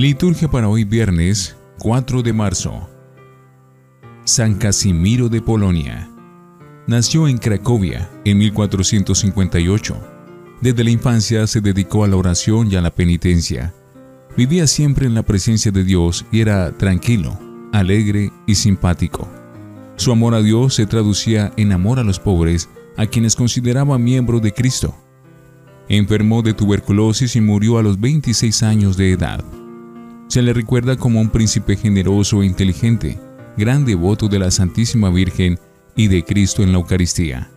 [0.00, 2.88] Liturgia para hoy viernes 4 de marzo.
[4.24, 6.10] San Casimiro de Polonia.
[6.86, 10.00] Nació en Cracovia en 1458.
[10.62, 13.74] Desde la infancia se dedicó a la oración y a la penitencia.
[14.38, 17.38] Vivía siempre en la presencia de Dios y era tranquilo,
[17.74, 19.28] alegre y simpático.
[19.96, 24.40] Su amor a Dios se traducía en amor a los pobres, a quienes consideraba miembros
[24.40, 24.94] de Cristo.
[25.90, 29.44] Enfermó de tuberculosis y murió a los 26 años de edad.
[30.30, 33.18] Se le recuerda como un príncipe generoso e inteligente,
[33.56, 35.58] gran devoto de la Santísima Virgen
[35.96, 37.50] y de Cristo en la Eucaristía.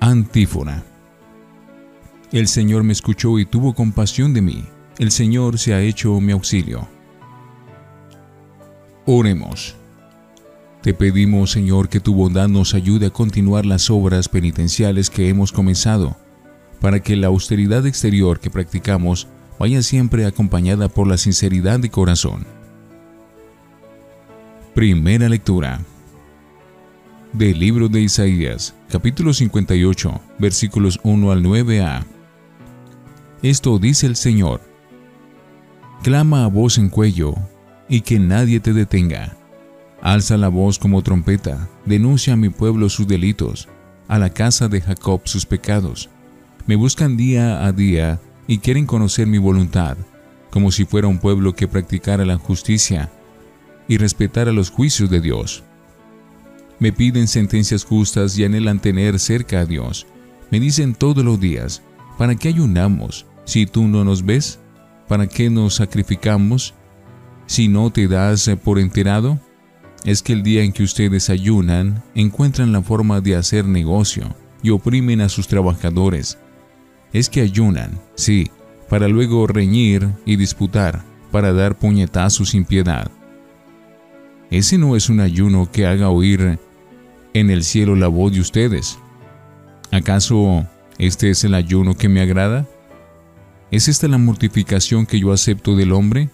[0.00, 0.89] Antífona
[2.32, 4.64] el Señor me escuchó y tuvo compasión de mí.
[4.98, 6.86] El Señor se ha hecho mi auxilio.
[9.06, 9.76] Oremos.
[10.82, 15.52] Te pedimos, Señor, que tu bondad nos ayude a continuar las obras penitenciales que hemos
[15.52, 16.16] comenzado,
[16.80, 19.26] para que la austeridad exterior que practicamos
[19.58, 22.46] vaya siempre acompañada por la sinceridad de corazón.
[24.74, 25.80] Primera lectura
[27.32, 32.04] del libro de Isaías, capítulo 58, versículos 1 al 9a.
[33.42, 34.60] Esto dice el Señor.
[36.02, 37.34] Clama a voz en cuello,
[37.88, 39.34] y que nadie te detenga.
[40.02, 43.68] Alza la voz como trompeta, denuncia a mi pueblo sus delitos,
[44.08, 46.10] a la casa de Jacob sus pecados.
[46.66, 49.96] Me buscan día a día y quieren conocer mi voluntad,
[50.50, 53.10] como si fuera un pueblo que practicara la justicia
[53.88, 55.64] y respetara los juicios de Dios.
[56.78, 60.06] Me piden sentencias justas y anhelan tener cerca a Dios.
[60.50, 61.82] Me dicen todos los días,
[62.18, 63.26] ¿para qué ayunamos?
[63.50, 64.60] Si tú no nos ves,
[65.08, 66.72] ¿para qué nos sacrificamos?
[67.46, 69.40] Si no te das por enterado,
[70.04, 74.70] es que el día en que ustedes ayunan, encuentran la forma de hacer negocio y
[74.70, 76.38] oprimen a sus trabajadores.
[77.12, 78.52] Es que ayunan, sí,
[78.88, 81.02] para luego reñir y disputar,
[81.32, 83.10] para dar puñetazos sin piedad.
[84.52, 86.60] Ese no es un ayuno que haga oír
[87.34, 89.00] en el cielo la voz de ustedes.
[89.90, 90.64] ¿Acaso
[90.98, 92.64] este es el ayuno que me agrada?
[93.70, 96.28] ¿Es esta la mortificación que yo acepto del hombre?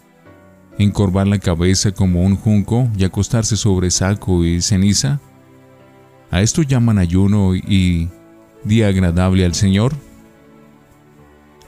[0.78, 5.20] ¿Encorvar la cabeza como un junco y acostarse sobre saco y ceniza?
[6.30, 8.08] ¿A esto llaman ayuno y
[8.64, 9.94] día agradable al Señor?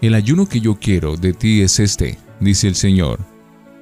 [0.00, 3.20] El ayuno que yo quiero de ti es este, dice el Señor,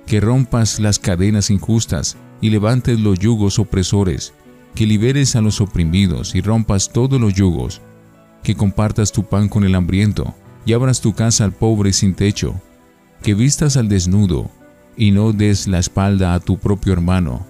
[0.07, 4.35] que rompas las cadenas injustas y levantes los yugos opresores,
[4.75, 7.81] que liberes a los oprimidos y rompas todos los yugos,
[8.43, 10.35] que compartas tu pan con el hambriento,
[10.67, 12.61] y abras tu casa al pobre sin techo,
[13.23, 14.51] que vistas al desnudo
[14.97, 17.47] y no des la espalda a tu propio hermano.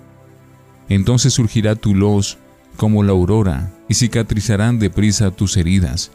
[0.89, 2.39] Entonces surgirá tu luz
[2.77, 6.13] como la aurora y cicatrizarán deprisa tus heridas.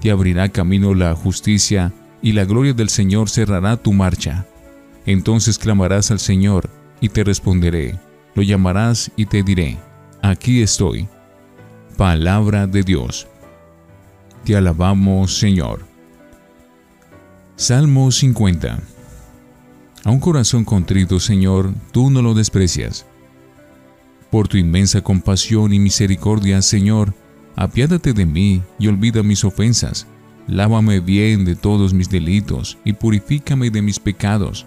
[0.00, 1.92] Te abrirá camino la justicia
[2.22, 4.46] y la gloria del Señor cerrará tu marcha.
[5.04, 7.98] Entonces clamarás al Señor y te responderé.
[8.34, 9.78] Lo llamarás y te diré,
[10.22, 11.08] aquí estoy.
[11.96, 13.26] Palabra de Dios.
[14.44, 15.91] Te alabamos, Señor.
[17.56, 18.80] Salmo 50
[20.04, 23.04] A un corazón contrito, Señor, tú no lo desprecias.
[24.30, 27.14] Por tu inmensa compasión y misericordia, Señor,
[27.54, 30.06] apiádate de mí y olvida mis ofensas.
[30.48, 34.64] Lávame bien de todos mis delitos y purifícame de mis pecados.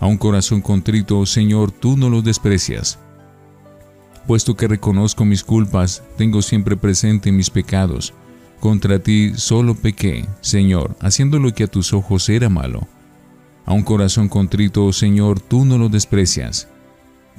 [0.00, 2.98] A un corazón contrito, Señor, tú no lo desprecias.
[4.26, 8.12] Puesto que reconozco mis culpas, tengo siempre presente mis pecados
[8.62, 12.86] contra ti solo pequé, Señor, haciendo lo que a tus ojos era malo.
[13.66, 16.68] A un corazón contrito, Señor, tú no lo desprecias.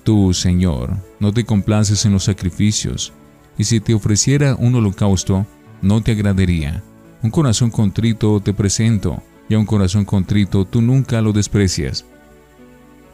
[0.03, 3.13] Tú, Señor, no te complaces en los sacrificios,
[3.57, 5.47] y si te ofreciera un holocausto,
[5.81, 6.83] no te agradaría.
[7.21, 12.03] Un corazón contrito te presento, y a un corazón contrito tú nunca lo desprecias.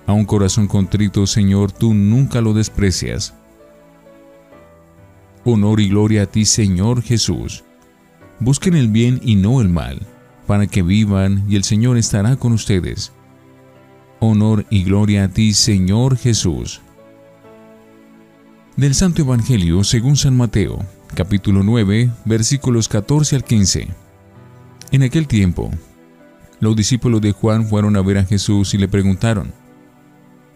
[0.08, 3.36] A un corazón contrito, Señor, tú nunca lo desprecias.
[5.46, 7.66] Honor y gloria a ti, Señor Jesús.
[8.40, 10.00] Busquen el bien y no el mal,
[10.48, 13.12] para que vivan y el Señor estará con ustedes.
[14.22, 16.82] Honor y gloria a ti, Señor Jesús.
[18.78, 20.80] Del Santo Evangelio según San Mateo,
[21.16, 23.88] capítulo 9, versículos 14 al 15.
[24.92, 25.70] En aquel tiempo,
[26.62, 29.52] los discípulos de Juan fueron a ver a Jesús y le preguntaron,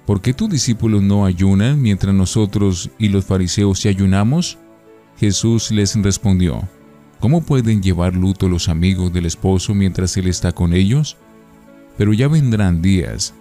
[0.06, 4.58] ¿Por qué tus discípulos no ayunan mientras nosotros y los fariseos se ayunamos?
[5.18, 6.68] Jesús les respondió,
[7.24, 11.16] ¿Cómo pueden llevar luto los amigos del esposo mientras él está con ellos?
[11.98, 13.34] pero ya vendrán días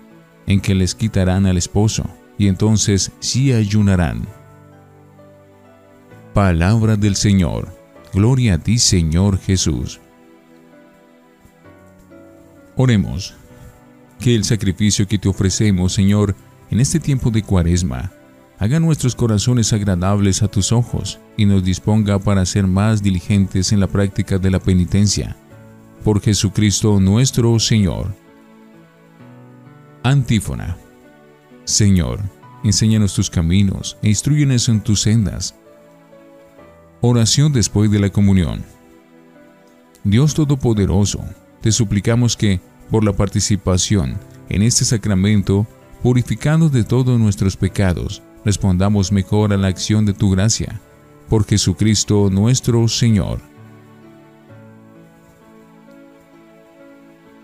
[0.47, 2.05] en que les quitarán al esposo,
[2.39, 4.23] y entonces sí ayunarán.
[6.33, 7.77] Palabra del Señor.
[8.15, 10.01] Gloria a ti, Señor Jesús.
[12.77, 13.35] Oremos.
[14.21, 16.37] Que el sacrificio que te ofrecemos, Señor,
[16.71, 18.13] en este tiempo de cuaresma,
[18.63, 23.81] haga nuestros corazones agradables a tus ojos y nos disponga para ser más diligentes en
[23.81, 25.37] la práctica de la penitencia.
[26.05, 28.15] Por Jesucristo nuestro Señor.
[30.05, 30.77] Antífona.
[31.65, 32.21] Señor,
[32.63, 35.57] enséñanos tus caminos e instruyenos en tus sendas.
[37.01, 38.63] Oración después de la comunión.
[40.05, 41.25] Dios Todopoderoso,
[41.63, 42.61] te suplicamos que,
[42.93, 44.19] por la participación
[44.49, 45.67] en este sacramento,
[46.01, 50.81] purificando de todos nuestros pecados, respondamos mejor a la acción de tu gracia.
[51.29, 53.41] Por Jesucristo nuestro Señor.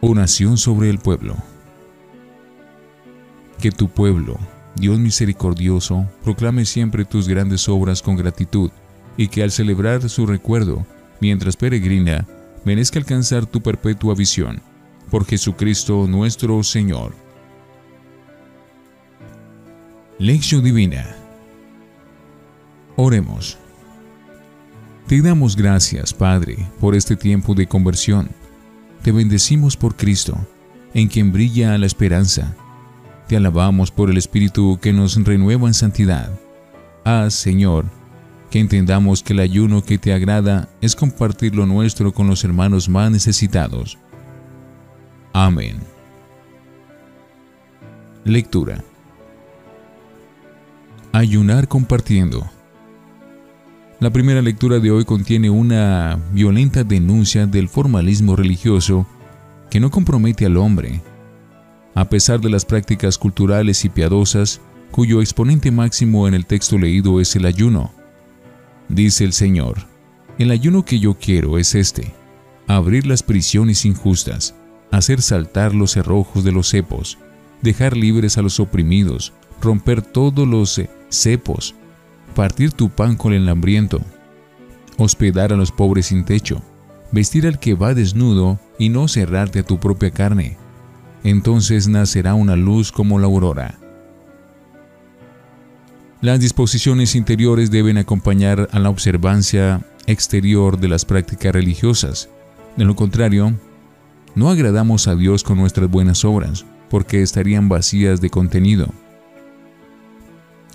[0.00, 1.36] Oración sobre el pueblo
[3.58, 4.38] que tu pueblo,
[4.76, 8.70] Dios misericordioso, proclame siempre tus grandes obras con gratitud,
[9.16, 10.86] y que al celebrar su recuerdo,
[11.20, 12.26] mientras peregrina,
[12.64, 14.62] merezca alcanzar tu perpetua visión.
[15.10, 17.14] Por Jesucristo nuestro Señor.
[20.18, 21.06] Lección Divina.
[22.96, 23.56] Oremos.
[25.06, 28.28] Te damos gracias, Padre, por este tiempo de conversión.
[29.02, 30.36] Te bendecimos por Cristo,
[30.92, 32.56] en quien brilla la esperanza
[33.28, 36.30] te alabamos por el Espíritu que nos renueva en santidad.
[37.04, 37.84] Haz, Señor,
[38.50, 42.88] que entendamos que el ayuno que te agrada es compartir lo nuestro con los hermanos
[42.88, 43.98] más necesitados.
[45.34, 45.76] Amén.
[48.24, 48.82] Lectura.
[51.18, 52.48] Ayunar compartiendo.
[53.98, 59.04] La primera lectura de hoy contiene una violenta denuncia del formalismo religioso
[59.68, 61.02] que no compromete al hombre,
[61.96, 64.60] a pesar de las prácticas culturales y piadosas,
[64.92, 67.90] cuyo exponente máximo en el texto leído es el ayuno.
[68.88, 69.88] Dice el Señor,
[70.38, 72.14] el ayuno que yo quiero es este,
[72.68, 74.54] abrir las prisiones injustas,
[74.92, 77.18] hacer saltar los cerrojos de los cepos,
[77.60, 81.74] dejar libres a los oprimidos, romper todos los cepos,
[82.34, 84.00] partir tu pan con el hambriento,
[84.96, 86.62] hospedar a los pobres sin techo,
[87.12, 90.56] vestir al que va desnudo y no cerrarte a tu propia carne,
[91.24, 93.78] entonces nacerá una luz como la aurora.
[96.20, 102.28] Las disposiciones interiores deben acompañar a la observancia exterior de las prácticas religiosas.
[102.76, 103.54] De lo contrario,
[104.34, 108.88] no agradamos a Dios con nuestras buenas obras, porque estarían vacías de contenido.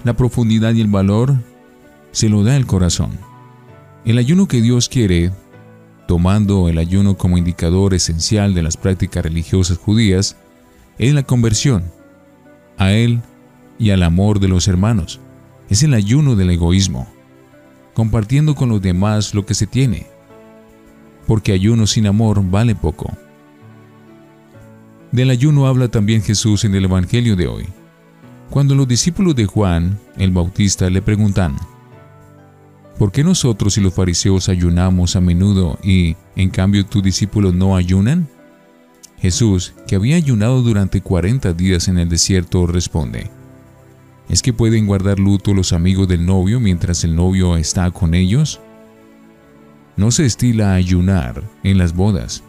[0.03, 1.35] La profundidad y el valor
[2.11, 3.11] se lo da el corazón.
[4.05, 5.31] El ayuno que Dios quiere
[6.07, 10.38] tomando el ayuno como indicador esencial de las prácticas religiosas judías,
[10.97, 11.85] es la conversión
[12.77, 13.21] a Él
[13.79, 15.19] y al amor de los hermanos.
[15.69, 17.07] Es el ayuno del egoísmo,
[17.94, 20.07] compartiendo con los demás lo que se tiene,
[21.25, 23.11] porque ayuno sin amor vale poco.
[25.11, 27.65] Del ayuno habla también Jesús en el Evangelio de hoy.
[28.53, 31.55] Cuando los discípulos de Juan, el Bautista, le preguntan,
[33.00, 37.75] ¿Por qué nosotros y los fariseos ayunamos a menudo y, en cambio, tus discípulos no
[37.75, 38.27] ayunan?
[39.17, 43.31] Jesús, que había ayunado durante cuarenta días en el desierto, responde,
[44.29, 48.60] ¿Es que pueden guardar luto los amigos del novio mientras el novio está con ellos?
[49.98, 52.43] No se estila ayunar en las bodas.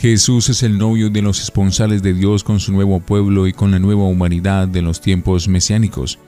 [0.00, 3.70] Jesús es el novio de los esponsales de Dios con su nuevo pueblo y con
[3.70, 6.18] la nueva humanidad de los tiempos mesiánicos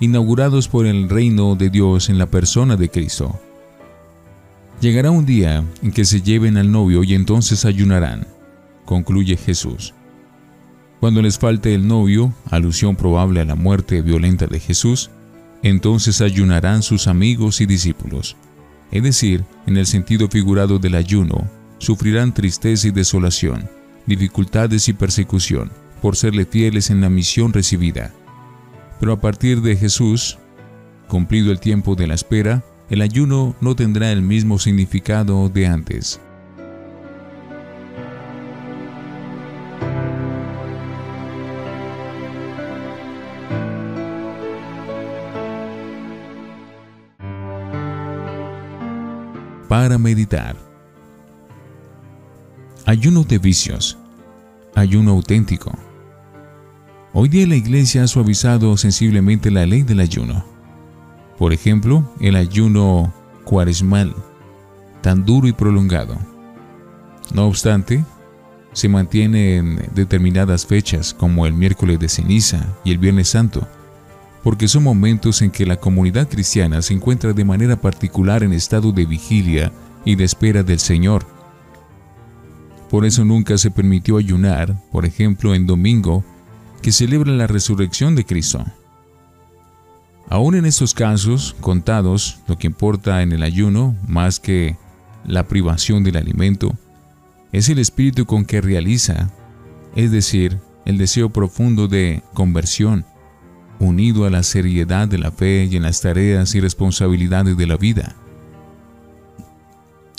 [0.00, 3.40] inaugurados por el reino de Dios en la persona de Cristo.
[4.82, 8.26] Llegará un día en que se lleven al novio y entonces ayunarán,
[8.84, 9.94] concluye Jesús.
[11.00, 15.10] Cuando les falte el novio, alusión probable a la muerte violenta de Jesús,
[15.62, 18.36] entonces ayunarán sus amigos y discípulos.
[18.90, 21.48] Es decir, en el sentido figurado del ayuno,
[21.82, 23.68] sufrirán tristeza y desolación,
[24.06, 28.12] dificultades y persecución, por serle fieles en la misión recibida.
[29.00, 30.38] Pero a partir de Jesús,
[31.08, 36.20] cumplido el tiempo de la espera, el ayuno no tendrá el mismo significado de antes.
[49.68, 50.71] Para meditar.
[52.84, 53.96] Ayuno de vicios.
[54.74, 55.70] Ayuno auténtico.
[57.12, 60.44] Hoy día la Iglesia ha suavizado sensiblemente la ley del ayuno.
[61.38, 64.12] Por ejemplo, el ayuno cuaresmal,
[65.00, 66.18] tan duro y prolongado.
[67.32, 68.04] No obstante,
[68.72, 73.68] se mantiene en determinadas fechas como el miércoles de ceniza y el viernes santo,
[74.42, 78.90] porque son momentos en que la comunidad cristiana se encuentra de manera particular en estado
[78.90, 79.70] de vigilia
[80.04, 81.41] y de espera del Señor.
[82.92, 86.22] Por eso nunca se permitió ayunar, por ejemplo, en domingo,
[86.82, 88.66] que celebra la resurrección de Cristo.
[90.28, 94.76] Aún en estos casos contados, lo que importa en el ayuno, más que
[95.24, 96.76] la privación del alimento,
[97.50, 99.30] es el espíritu con que realiza,
[99.96, 103.06] es decir, el deseo profundo de conversión,
[103.78, 107.78] unido a la seriedad de la fe y en las tareas y responsabilidades de la
[107.78, 108.16] vida.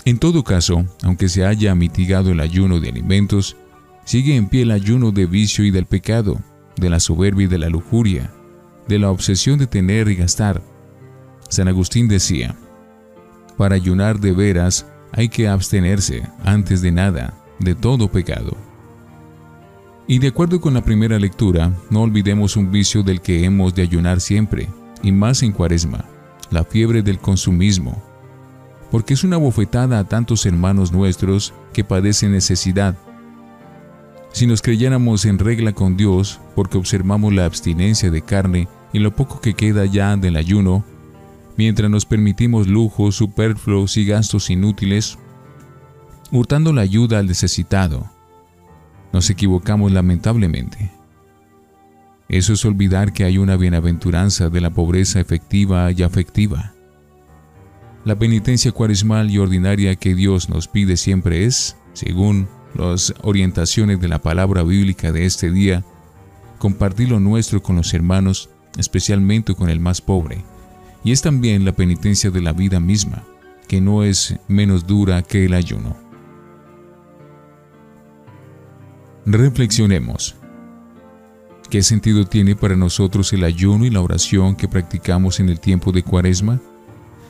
[0.06, 3.56] En todo caso, aunque se haya mitigado el ayuno de alimentos,
[4.04, 6.38] sigue en pie el ayuno de vicio y del pecado,
[6.76, 8.30] de la soberbia y de la lujuria,
[8.86, 10.62] de la obsesión de tener y gastar.
[11.48, 12.54] San Agustín decía,
[13.56, 18.56] para ayunar de veras hay que abstenerse, antes de nada, de todo pecado.
[20.06, 23.82] Y de acuerdo con la primera lectura, no olvidemos un vicio del que hemos de
[23.82, 24.68] ayunar siempre,
[25.02, 26.04] y más en cuaresma,
[26.50, 28.02] la fiebre del consumismo,
[28.94, 32.96] porque es una bofetada a tantos hermanos nuestros que padecen necesidad.
[34.30, 39.16] Si nos creyéramos en regla con Dios, porque observamos la abstinencia de carne y lo
[39.16, 40.84] poco que queda ya del ayuno,
[41.56, 45.18] mientras nos permitimos lujos superfluos y gastos inútiles,
[46.30, 48.08] hurtando la ayuda al necesitado,
[49.12, 50.92] nos equivocamos lamentablemente.
[52.28, 56.73] Eso es olvidar que hay una bienaventuranza de la pobreza efectiva y afectiva.
[58.04, 64.08] La penitencia cuaresmal y ordinaria que Dios nos pide siempre es, según las orientaciones de
[64.08, 65.82] la palabra bíblica de este día,
[66.58, 70.44] compartir lo nuestro con los hermanos, especialmente con el más pobre,
[71.02, 73.24] y es también la penitencia de la vida misma,
[73.68, 75.96] que no es menos dura que el ayuno.
[79.24, 80.36] Reflexionemos.
[81.70, 85.90] ¿Qué sentido tiene para nosotros el ayuno y la oración que practicamos en el tiempo
[85.90, 86.60] de Cuaresma?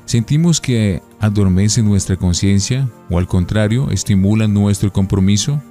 [0.06, 5.62] ¿Sentimos que adormece nuestra conciencia o al contrario estimulan nuestro compromiso?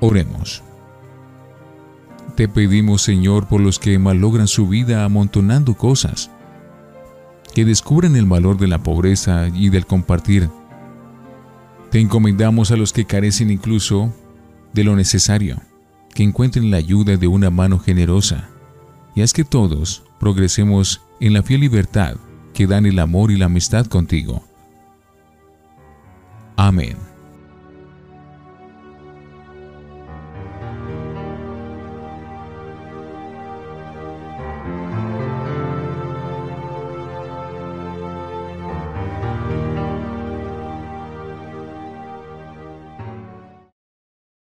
[0.00, 0.62] Oremos.
[2.36, 6.30] Te pedimos, Señor, por los que malogran su vida amontonando cosas,
[7.54, 10.48] que descubran el valor de la pobreza y del compartir.
[11.90, 14.12] Te encomendamos a los que carecen incluso
[14.72, 15.56] de lo necesario,
[16.14, 18.48] que encuentren la ayuda de una mano generosa,
[19.14, 22.16] y haz que todos progresemos en la fiel libertad
[22.54, 24.44] que dan el amor y la amistad contigo.
[26.56, 27.09] Amén.